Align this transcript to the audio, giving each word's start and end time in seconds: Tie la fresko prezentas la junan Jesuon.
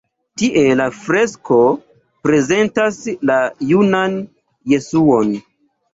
Tie 0.41 0.61
la 0.79 0.87
fresko 1.01 1.57
prezentas 2.29 2.97
la 3.31 3.37
junan 3.73 4.17
Jesuon. 4.73 5.37